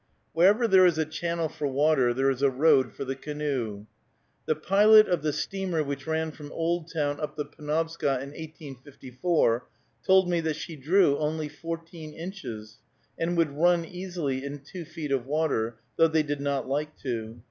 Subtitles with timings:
[0.33, 3.85] Wherever there is a channel for water, there is a road for the canoe.
[4.47, 9.67] The pilot of the steamer which ran from Oldtown up the Penobscot in 1854
[10.03, 12.79] told me that she drew only fourteen inches,
[13.15, 17.39] and would run easily in two feet of water, though they did not like to.